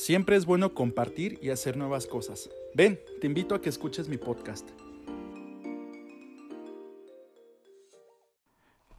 [0.00, 2.48] Siempre es bueno compartir y hacer nuevas cosas.
[2.74, 4.70] Ven, te invito a que escuches mi podcast.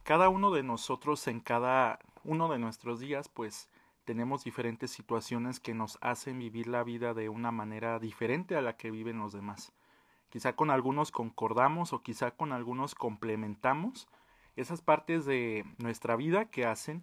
[0.04, 3.68] Cada uno de nosotros en cada uno de nuestros días, pues
[4.04, 8.76] tenemos diferentes situaciones que nos hacen vivir la vida de una manera diferente a la
[8.76, 9.72] que viven los demás.
[10.28, 14.06] Quizá con algunos concordamos o quizá con algunos complementamos
[14.54, 17.02] esas partes de nuestra vida que hacen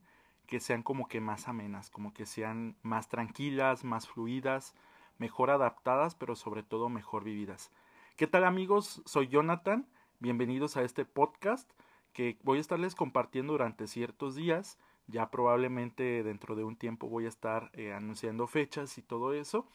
[0.49, 4.73] que sean como que más amenas, como que sean más tranquilas, más fluidas,
[5.19, 7.71] mejor adaptadas, pero sobre todo mejor vividas.
[8.15, 9.03] ¿Qué tal amigos?
[9.05, 9.87] Soy Jonathan,
[10.19, 11.69] bienvenidos a este podcast
[12.13, 17.25] que voy a estarles compartiendo durante ciertos días, ya probablemente dentro de un tiempo voy
[17.25, 19.67] a estar eh, anunciando fechas y todo eso,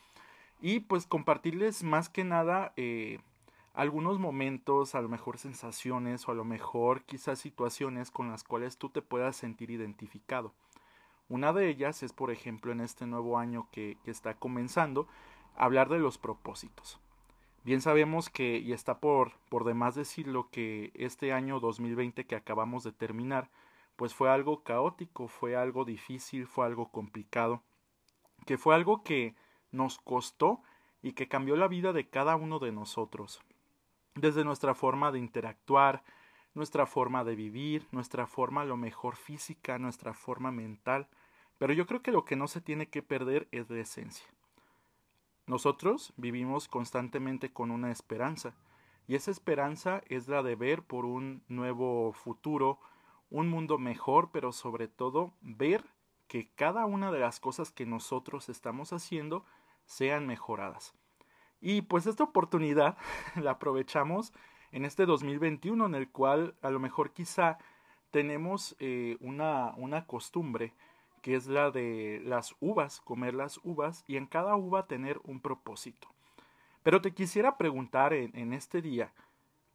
[0.60, 3.20] y pues compartirles más que nada eh,
[3.74, 8.78] algunos momentos, a lo mejor sensaciones o a lo mejor quizás situaciones con las cuales
[8.78, 10.55] tú te puedas sentir identificado.
[11.28, 15.09] Una de ellas es, por ejemplo, en este nuevo año que, que está comenzando,
[15.56, 17.01] hablar de los propósitos.
[17.65, 22.84] Bien sabemos que, y está por, por demás decirlo, que este año 2020 que acabamos
[22.84, 23.51] de terminar,
[23.96, 27.62] pues fue algo caótico, fue algo difícil, fue algo complicado,
[28.46, 29.34] que fue algo que
[29.73, 30.62] nos costó
[31.02, 33.40] y que cambió la vida de cada uno de nosotros
[34.15, 36.04] desde nuestra forma de interactuar,
[36.54, 41.09] nuestra forma de vivir, nuestra forma lo mejor física, nuestra forma mental,
[41.59, 44.26] pero yo creo que lo que no se tiene que perder es la esencia.
[45.46, 48.54] Nosotros vivimos constantemente con una esperanza,
[49.06, 52.78] y esa esperanza es la de ver por un nuevo futuro,
[53.30, 55.84] un mundo mejor, pero sobre todo ver
[56.28, 59.45] que cada una de las cosas que nosotros estamos haciendo
[59.84, 60.95] sean mejoradas.
[61.65, 62.98] Y pues esta oportunidad
[63.40, 64.34] la aprovechamos
[64.70, 67.56] en este 2021 en el cual a lo mejor quizá
[68.10, 70.75] tenemos eh, una, una costumbre
[71.22, 75.41] que es la de las uvas, comer las uvas y en cada uva tener un
[75.41, 76.09] propósito.
[76.82, 79.15] Pero te quisiera preguntar en, en este día,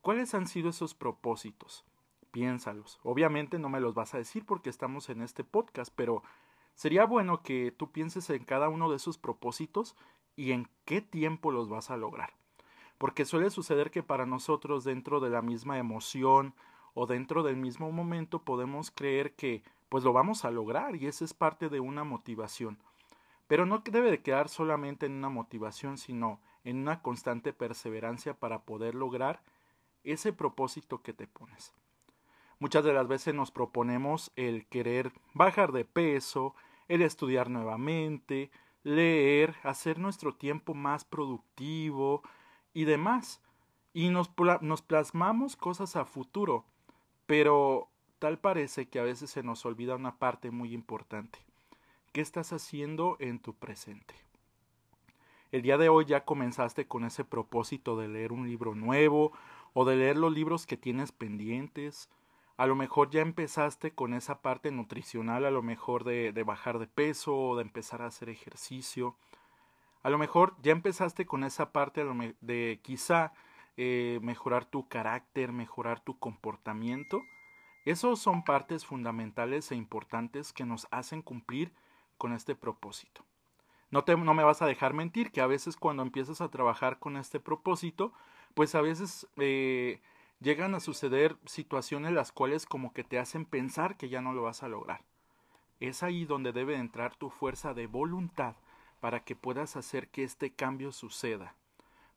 [0.01, 1.85] ¿cuáles han sido esos propósitos?
[2.29, 2.99] Piénsalos.
[3.01, 6.21] Obviamente no me los vas a decir porque estamos en este podcast, pero
[6.75, 9.95] sería bueno que tú pienses en cada uno de esos propósitos
[10.35, 12.33] y en qué tiempo los vas a lograr.
[12.97, 16.53] Porque suele suceder que para nosotros dentro de la misma emoción
[16.93, 21.25] o dentro del mismo momento podemos creer que pues lo vamos a lograr y esa
[21.25, 22.77] es parte de una motivación.
[23.47, 28.63] Pero no debe de quedar solamente en una motivación, sino en una constante perseverancia para
[28.63, 29.41] poder lograr
[30.03, 31.73] ese propósito que te pones.
[32.59, 36.53] Muchas de las veces nos proponemos el querer bajar de peso,
[36.89, 38.51] el estudiar nuevamente,
[38.83, 42.23] leer, hacer nuestro tiempo más productivo
[42.73, 43.41] y demás.
[43.93, 46.65] Y nos, plasmamos cosas a futuro,
[47.25, 51.39] pero tal parece que a veces se nos olvida una parte muy importante.
[52.11, 54.15] ¿Qué estás haciendo en tu presente?
[55.51, 59.31] El día de hoy ya comenzaste con ese propósito de leer un libro nuevo
[59.73, 62.09] o de leer los libros que tienes pendientes
[62.59, 66.87] a lo mejor ya empezaste con esa parte nutricional, a lo mejor de, bajar de
[66.87, 69.15] peso o de empezar a hacer ejercicio.
[70.03, 72.03] A lo mejor ya empezaste con esa parte
[72.41, 73.31] de quizá
[73.77, 77.21] eh, mejorar tu carácter, mejorar tu comportamiento.
[77.85, 81.71] Esos son partes fundamentales e importantes que nos hacen cumplir
[82.17, 83.23] con este propósito.
[83.89, 86.99] No, te, no me vas a dejar mentir que a veces cuando empiezas a trabajar
[86.99, 88.11] con este propósito,
[88.53, 90.01] pues a veces eh,
[90.39, 94.43] llegan a suceder situaciones las cuales como que te hacen pensar que ya no lo
[94.43, 95.01] vas a lograr.
[95.79, 98.55] Es ahí donde debe entrar tu fuerza de voluntad
[98.99, 101.55] para que puedas hacer que este cambio suceda.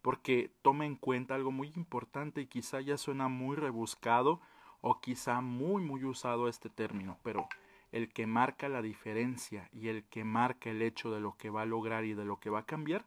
[0.02, 4.40] Porque toma en cuenta algo muy importante y quizá ya suena muy rebuscado
[4.80, 7.46] o quizá muy muy usado este término, pero
[7.92, 11.62] el que marca la diferencia y el que marca el hecho de lo que va
[11.62, 13.04] a lograr y de lo que va a cambiar,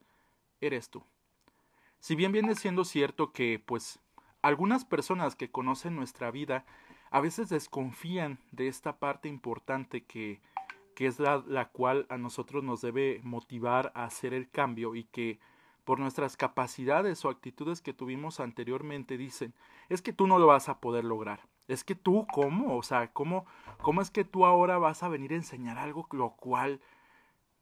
[0.61, 1.03] eres tú.
[1.99, 3.99] Si bien viene siendo cierto que pues
[4.45, 6.65] algunas personas que conocen nuestra vida
[7.09, 10.39] a veces desconfían de esta parte importante que,
[10.93, 15.05] que es la, la cual a nosotros nos debe motivar a hacer el cambio y
[15.05, 15.39] que
[15.83, 19.55] por nuestras capacidades o actitudes que tuvimos anteriormente dicen
[19.89, 21.39] es que tú no lo vas a poder lograr.
[21.67, 22.77] Es que tú, ¿cómo?
[22.77, 23.47] O sea, ¿cómo,
[23.81, 26.81] cómo es que tú ahora vas a venir a enseñar algo lo cual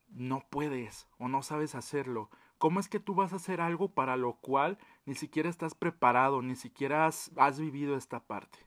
[0.10, 2.30] no puedes o no sabes hacerlo?
[2.64, 6.42] ¿Cómo es que tú vas a hacer algo para lo cual ni siquiera estás preparado,
[6.42, 8.58] ni siquiera has, vivido esta parte?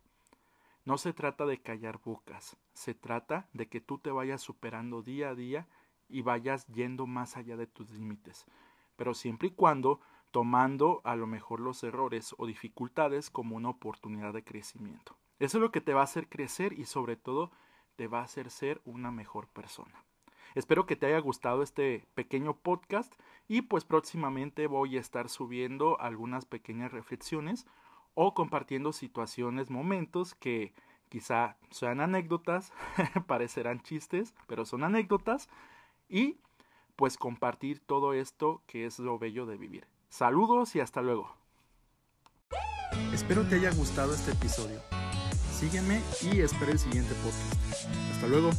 [0.85, 5.31] No se trata de callar bocas, se trata de que tú te vayas superando día
[5.31, 5.67] a día
[6.11, 8.45] y vayas yendo más allá de tus límites,
[8.97, 14.35] pero siempre y cuando tomando a lo mejor los errores o dificultades como una oportunidad
[14.35, 15.17] de crecimiento.
[15.39, 17.51] Eso es lo que te va a hacer crecer y sobre todo
[17.97, 20.06] te va a hacer ser una mejor persona.
[20.57, 23.13] Espero que te haya gustado este pequeño podcast
[23.47, 27.67] y pues próximamente voy a estar subiendo algunas pequeñas reflexiones
[28.15, 30.73] o compartiendo situaciones, momentos que
[31.11, 32.73] quizá sean anécdotas,
[33.27, 35.51] parecerán chistes, pero son anécdotas
[36.09, 36.39] y
[36.97, 39.87] pues compartir todo esto que es lo bello de vivir.
[40.09, 41.37] Saludos y hasta luego.
[43.13, 44.81] Espero te haya gustado este episodio.
[45.53, 47.87] Sígueme y espera el siguiente podcast.
[48.15, 48.53] Hasta luego.